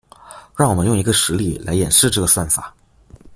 [0.57, 2.75] 让我们用一个实例来演示这个算法。